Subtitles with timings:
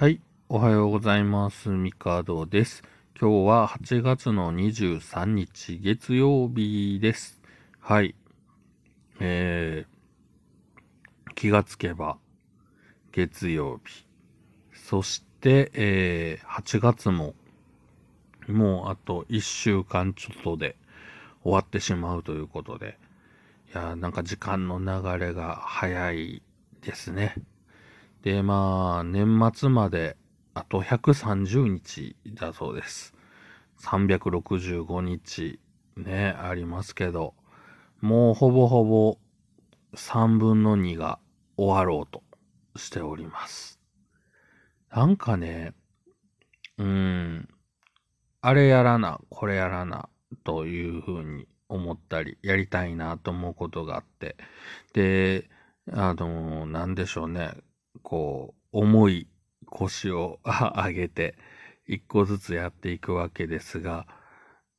[0.00, 0.20] はい。
[0.48, 1.70] おはようございます。
[1.70, 2.84] ミカドです。
[3.20, 7.42] 今日は8月の23日月曜日です。
[7.80, 8.14] はい。
[9.18, 12.16] えー、気がつけば
[13.10, 14.06] 月曜日。
[14.72, 17.34] そして、えー、8月も
[18.46, 20.76] もうあと1週間ちょっとで
[21.42, 22.96] 終わってしまうということで、
[23.74, 26.40] いやーなんか時間の流れが早い
[26.82, 27.34] ですね。
[28.22, 30.16] で、まあ、年末まで
[30.54, 33.14] あと130日だそうです。
[33.80, 35.60] 365日
[35.96, 37.34] ね、ありますけど、
[38.00, 39.18] もうほぼほぼ
[39.94, 41.18] 3分の2が
[41.56, 42.22] 終わろうと
[42.76, 43.80] しております。
[44.90, 45.74] なんかね、
[46.78, 47.48] うん、
[48.40, 50.08] あれやらな、これやらな、
[50.44, 54.36] というふうに思ったり、やりたいなと思うことがあって、
[54.92, 55.48] で、
[55.92, 57.52] あの、なんでしょうね、
[58.08, 59.28] こう、重い
[59.66, 61.36] 腰を上げて、
[61.86, 64.06] 一個ずつやっていくわけですが、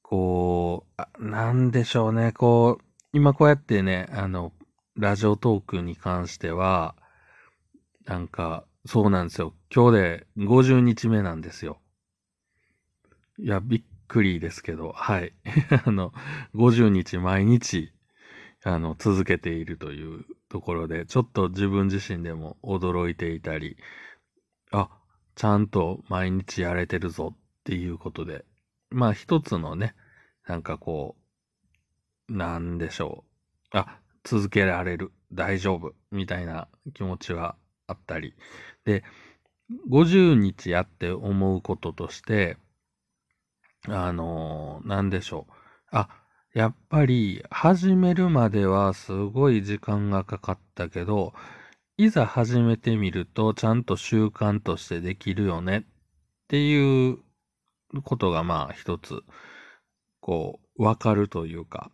[0.01, 0.87] こ
[1.19, 4.51] う、なんでしょうね、こう、今こうやってね、あの、
[4.95, 6.95] ラジオトークに関しては、
[8.05, 9.53] なんか、そうなんですよ。
[9.71, 11.79] 今日で50日目なんですよ。
[13.37, 15.33] いや、びっくりですけど、はい。
[15.85, 16.13] あの、
[16.55, 17.93] 50日毎日、
[18.63, 23.77] あの、続けているというところで、ちょっと自分自身でも驚いていたり、
[24.71, 24.89] あ、
[25.35, 28.45] ちゃんと毎日やれてるぞっていうことで、
[28.89, 29.95] まあ一つのね、
[30.47, 31.15] なんかこ
[32.29, 33.23] う、なんでしょ
[33.73, 33.77] う。
[33.77, 37.55] あ、続けられる、大丈夫、みたいな気持ちは
[37.87, 38.33] あったり。
[38.85, 39.03] で、
[39.89, 42.57] 50日やって思うこととして、
[43.87, 45.53] あのーなんでしょう。
[45.91, 46.09] あ、
[46.53, 51.33] やっぱり始めるまではすごい時間がかかったけど、
[51.97, 55.83] いざ始めてみるとちゃんと習慣としてできるよねっ
[56.47, 57.19] ていう
[58.03, 59.21] ことがまあ一つ、
[60.21, 61.91] こう、わかるというか、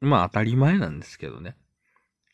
[0.00, 1.56] まあ当たり前なんですけどね。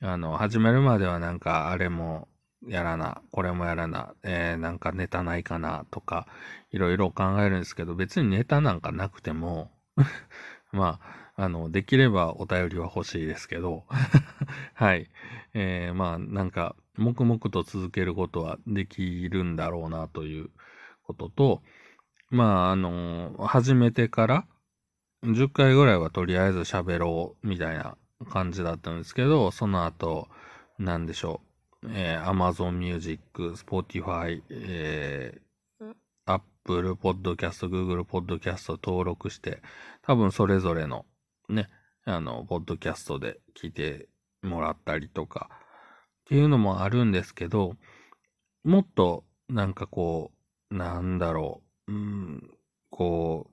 [0.00, 2.26] あの、始めるまではなんかあれも
[2.66, 6.26] やらな、これもやらな、えー、なんかネタないかなとか、
[6.72, 9.70] いろいろ考えるんですけど、別にネタなんかなくても、
[10.72, 11.00] ま
[11.36, 13.84] あ、あの、できればお便りは欲しいですけど、
[14.74, 15.08] はい。
[15.54, 20.50] えー、まあ、なんか、黙々と続けることはできるんだろうなという
[21.02, 21.62] ことと、
[22.30, 24.46] まあ、あの、始めてから、
[25.24, 27.96] 10回ぐらいはとりあえず喋ろうみたいな
[28.30, 30.28] 感じだったんですけど、その後、
[30.78, 31.40] なんでしょ
[31.82, 33.20] う、えー、Amazon Music、
[33.52, 35.40] Spotify、えー、
[36.34, 39.62] Apple Podcast、Google Podcast 登録して、
[40.02, 41.06] 多分それぞれの
[41.48, 41.68] ね、
[42.04, 44.08] あの、ポッドキャストで聞いて
[44.42, 47.76] もらったりとか、っていうのもあるんですけど、
[48.64, 50.32] もっとなんかこ
[50.70, 52.50] う、なんだろう、うん、
[52.90, 53.50] こ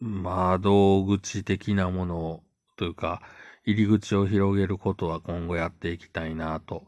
[0.00, 2.42] う、窓口的なもの
[2.76, 3.22] というか、
[3.64, 6.86] 入り口を広げることは今後やっていきたいなと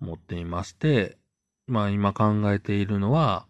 [0.00, 1.16] 思っていまして、
[1.66, 3.46] まあ今考えているのは、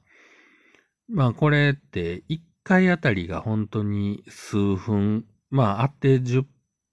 [1.13, 6.45] まあこれって1回あたりが本当に数分、まああって10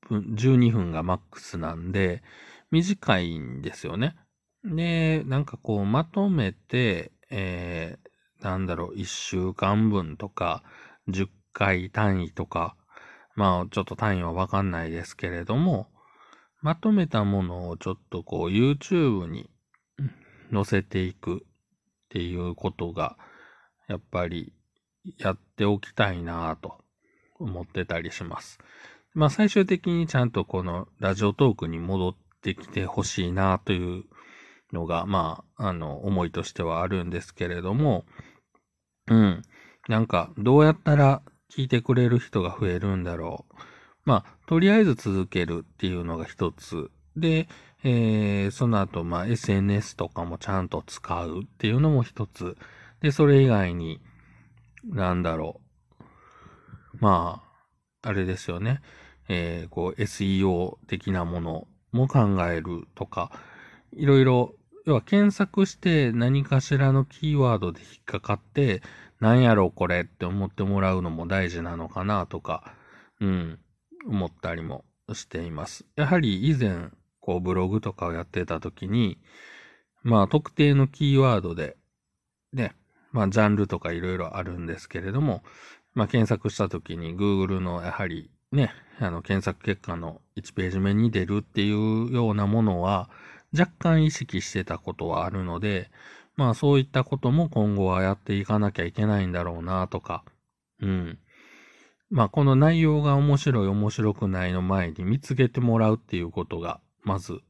[0.09, 2.23] 分、12分がマックスなんで、
[2.71, 4.15] 短いんですよね。
[4.63, 10.63] で、なんかこうまとめて、えー、なんだろう、1週間分とか、
[11.09, 12.75] 10回単位とか、
[13.35, 15.89] まあちょっと単位はわかんないですけれども、
[16.61, 19.49] まとめたものをちょっとこう YouTube に
[20.51, 21.39] 載せていくっ
[22.09, 23.15] ていうことが、
[23.87, 24.53] やっぱり
[25.17, 26.75] やっておきたいなぁと
[27.39, 28.59] 思ってたりします。
[29.13, 34.03] まあ最終的にちゃんとこのラジオトークに戻ってきてほしいなという
[34.73, 38.05] のが、まあ、あの、思いとしてはあるんですけれども、
[39.07, 39.41] うん。
[39.87, 43.55] なんか、どうやったら聞いてくれる人が増えるんだろう。
[44.05, 46.91] まあ、とりあえず続けるっていうのが一つ。
[47.15, 47.47] で、
[47.83, 52.57] えー、その後、まあ、SNS とかもちゃんと使うっていうのも一つ。
[53.01, 54.01] で、それ以外に、
[54.83, 55.61] なんだろ
[55.99, 56.97] う。
[56.99, 57.43] ま
[58.01, 58.81] あ、あれですよね。
[59.29, 63.31] えー、こう、SEO 的なものも考えるとか、
[63.93, 64.55] いろいろ、
[64.85, 68.81] 要は検索して何かしらのキーワードで引っかかって、
[69.19, 72.73] なんやろこれって思ってもらうのも大事なのかなとか、
[73.19, 73.59] うん、
[74.07, 75.85] 思ったりもしています。
[75.95, 76.89] やはり以前、
[77.19, 79.19] こうブログとかをやってた時に、
[80.03, 81.75] まあ特定のキーワードで、
[82.53, 82.75] ね、
[83.11, 85.43] まあジャンルとかいろいろあるんですけれども、
[85.93, 93.09] まあ検索した時に Google のやはりね、あの検索結果の1ページ目に出るっていうようなものは、
[93.57, 95.91] 若干意識してたことはあるので、
[96.35, 100.23] まあそういったことも今後はやっていかなきゃいけないんだろうなとか、
[100.81, 101.19] うん。
[102.09, 107.41] まあこの内容が面白い面白くないの前に見つけてもらうっていうことが、まず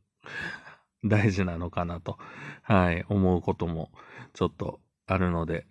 [1.05, 2.17] 大事なのかなと、
[2.63, 3.91] はい、思うことも
[4.33, 5.65] ちょっとあるので、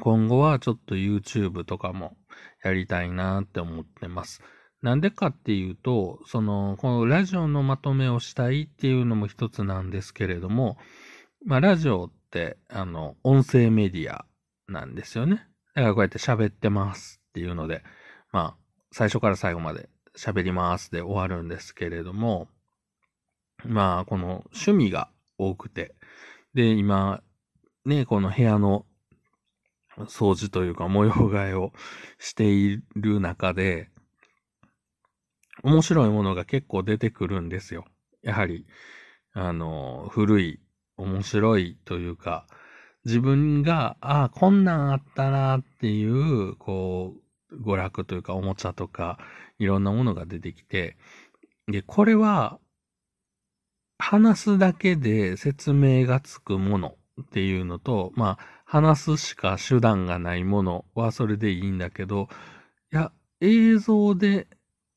[0.00, 2.16] 今後はちょっと YouTube とかも
[2.64, 4.40] やりたいなって思ってます。
[4.82, 10.78] なんでかっていうと、その、このラジオのまとめをしたいっていうのも一つなんですけれども、
[11.44, 14.24] まあラジオって、あの、音声メディア
[14.68, 15.46] なんですよね。
[15.74, 17.82] だからこうやって喋ってますっていうので、
[18.32, 18.56] まあ、
[18.92, 22.48] 最初から最後まで喋りますで終わるんですけれども、
[23.64, 25.94] まあ、この趣味が多くて、
[26.54, 27.22] で、今、
[27.84, 28.84] ね、この部屋の
[29.98, 31.72] 掃除というか模様替えを
[32.18, 33.88] している中で、
[35.62, 37.84] 面白いものが結構出てくるんですよ。
[38.22, 38.66] やはり、
[39.32, 40.60] あの、古い、
[40.96, 42.46] 面白いというか、
[43.04, 47.14] 自分が、ああ、こんなんあったなっていう、こ
[47.50, 49.18] う、娯楽というか、おもちゃとか、
[49.58, 50.96] いろんなものが出てきて、
[51.66, 52.58] で、これは、
[53.98, 62.28] 話すだけで説明がつくものっていうのと、まあ、話すしか手段がないものはそれでいいんだけど、
[62.92, 64.46] いや、映像で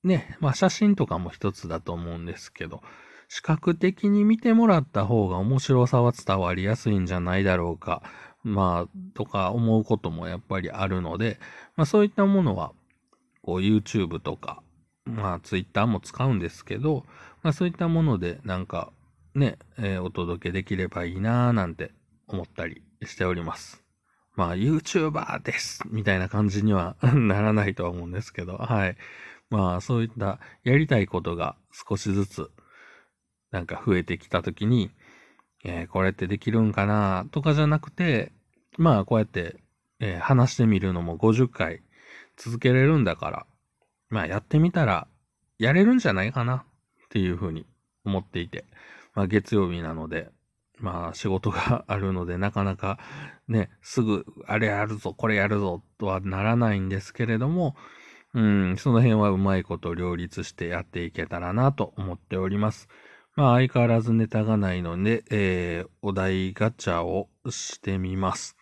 [0.03, 2.81] ね、まあ写真とかも一つだと思うんですけど、
[3.29, 8.03] 視覚的に見てもらった方が面白さは伝わりやすいんじゃないだろうか、
[8.43, 11.39] まあ、とか思うこともやっぱりあるので、
[11.75, 12.73] まあそういったものは、
[13.41, 14.61] こう YouTube とか、
[15.05, 17.05] まあ Twitter も使うんですけど、
[17.41, 18.91] まあそういったものでなんか
[19.35, 21.91] ね、えー、お届けできればいいなーなんて
[22.33, 23.83] 思ったりしております。
[24.35, 28.97] まあ YouTuber ですみたいな感じには ならないとは思うんですけど、はい。
[29.49, 32.51] まあそういったやりたいことが少しずつ
[33.51, 34.89] なんか増えてきたときに、
[35.63, 38.31] えー、これってできるんかなとかじゃなくて、
[38.77, 39.57] まあこうやって、
[39.99, 41.83] えー、話してみるのも50回
[42.35, 43.45] 続けれるんだから、
[44.09, 45.07] まあやってみたら
[45.59, 46.65] やれるんじゃないかな
[47.05, 47.67] っていうふうに
[48.03, 48.65] 思っていて、
[49.13, 50.31] まあ月曜日なので、
[50.83, 52.99] まあ仕事があるのでなかなか
[53.47, 57.77] ね、すぐあれやるぞ、これやるぞとはならないんですけれども、
[58.33, 62.89] うん、その辺はうまいこと両立してやっていけたらなと思っております。
[63.35, 68.57] まあ相変わらずネタがないので、えー、お題ガチャをしてみます。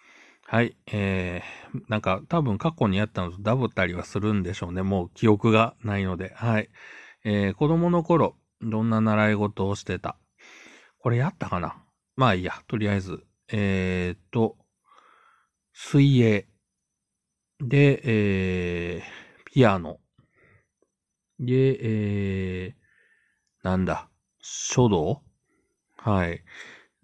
[0.45, 0.75] はい。
[0.91, 4.83] えー、なんか多分過去にやったのとダブったりはするんでしょうね。
[4.83, 6.33] もう記憶がないので。
[6.35, 6.69] はい。
[7.23, 10.17] えー、子供の頃、どんな習い事をしてた？
[10.99, 11.77] これやったかな？
[12.15, 12.53] まあいいや。
[12.67, 13.23] とりあえず。
[13.49, 14.57] えーと、
[15.73, 16.47] 水泳。
[17.59, 19.01] で、えー、
[19.45, 19.99] ピアノ。
[21.39, 21.77] で、
[22.65, 24.09] えー、なんだ、
[24.39, 25.23] 書道？
[25.97, 26.43] はい。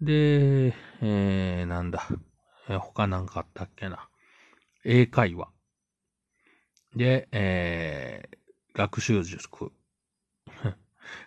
[0.00, 2.06] で、えー、なんだ、
[2.68, 4.08] えー、他なんかあったっけな。
[4.84, 5.50] 英会話。
[6.94, 8.38] で、えー、
[8.76, 9.72] 学習塾。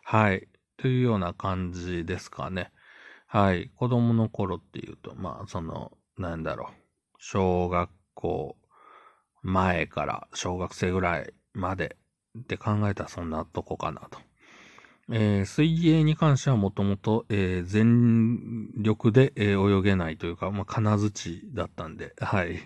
[0.03, 0.47] はい。
[0.77, 2.71] というような感じですかね。
[3.33, 3.71] はい。
[3.77, 6.73] 子供の頃っていうと、まあ、その、なんだろう。
[7.17, 8.57] 小学校
[9.41, 11.95] 前から小学生ぐらいまで
[12.37, 14.19] って考えたらそんなとこかなと。
[15.13, 22.59] えー、水泳に関してはもともと、えー、全力で、えー、泳げないというか、まあ、金槌だったんで、はい。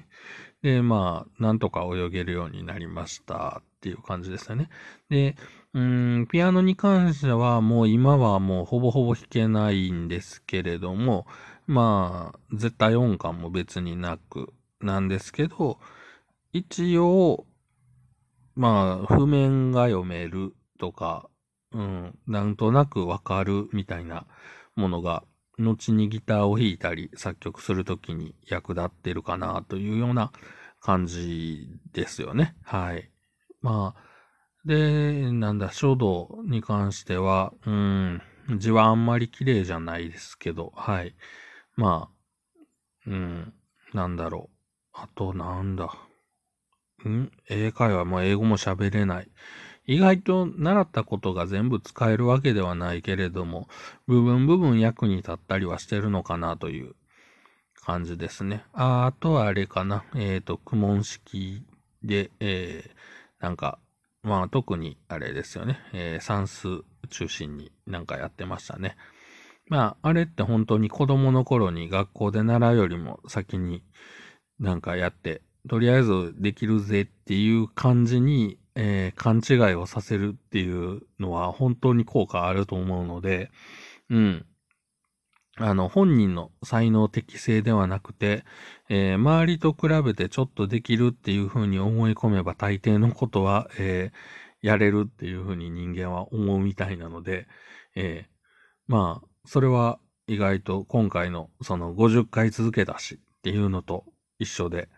[0.64, 4.70] で、まあ、なんとか泳げるようになりましたっていう感じですよね。
[5.10, 5.36] で、
[5.76, 5.80] う
[6.22, 11.28] ん、ピアノに関してはもう今はもうほぼほぼ弾けないんですけれども、
[11.68, 15.78] まあ、絶対音感も別になくなんですけど、
[16.54, 17.46] 一応、
[18.56, 21.30] まあ、譜面が読めるとか、
[21.74, 24.26] うん、なんとなくわかるみたいな
[24.78, 25.26] ものが、
[25.58, 30.32] 後にギターを弾いたり作曲するときに役立ってるかなというような
[30.80, 32.56] 感じですよね。
[32.64, 33.10] はい。
[33.62, 34.15] まあ、
[34.66, 38.22] で、なんだ、書道に関しては、うん、
[38.58, 41.16] 字はあんまり綺麗じゃないですけど、はい。
[41.76, 42.70] まあ、
[43.08, 43.54] うん、
[43.94, 44.58] なんだろう。
[44.94, 45.86] あと、なんだ。
[47.08, 47.32] ん？
[47.50, 49.30] 英会話も英語も喋れない。
[49.86, 53.68] 意外と習ったことが全部使えるわけではないけれども、
[54.08, 56.96] 部分部分役に立ったりはしてるのかなという
[57.76, 58.66] 感じですね。
[58.74, 60.04] ああとはあれかな。
[60.16, 61.64] えっ、ー、と、苦問式
[62.04, 63.78] で、えー、なんか、
[64.26, 65.80] まあ特にあれですよね。
[65.94, 68.98] えー、算数中心になんかやってましたね。
[69.68, 73.84] まあ、あれって本当に子供の頃に学校で習うよりも先に
[74.60, 83.52] なんかやって、とりあえずできるぜっていう感じに、えー、勘違いをさせるっていうのは本当に効果あると思うので、
[84.10, 84.46] うん。
[85.58, 88.44] あの、本人の才能適性ではなくて、
[88.90, 97.48] えー、周りと比べてちょっとできるっていうふうに思い込めば大抵のことは、えー、やれるっていうふうに人間は思うみたいなので、
[97.96, 104.06] えー、まあ、それは意外と今回のその50回続けたしっていうのと
[104.40, 104.90] 一緒で、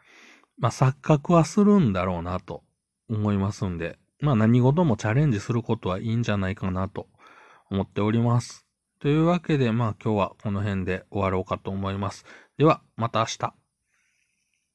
[0.57, 2.63] まあ錯覚はするんだろうなと
[3.09, 7.07] 思いますんで、まあ何事もチャレンジすることはいいんじゃないかなと
[7.69, 8.66] 思っております。
[8.99, 12.25] というわけで、まあ今日はこの辺で終わろうかと思います。
[12.57, 13.66] では、また明日。